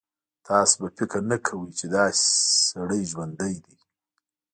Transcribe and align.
تاسو 0.47 0.75
به 0.81 0.87
فکر 0.97 1.19
نه 1.31 1.37
کوئ 1.45 1.69
چې 1.79 1.85
داسې 1.95 2.21
سړی 2.69 3.01
ژوندی 3.11 3.55
دی. 3.65 3.77